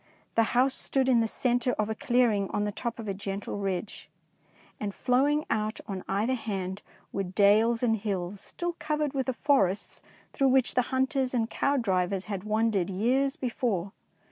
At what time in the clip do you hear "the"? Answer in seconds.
0.33-0.57, 1.19-1.27, 2.63-2.71, 9.27-9.33, 10.73-10.81